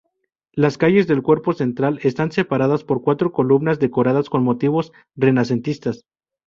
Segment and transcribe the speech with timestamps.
[0.53, 6.05] Las calles del cuerpo central están separadas por cuatro columnas decoradas con motivos renacentistas.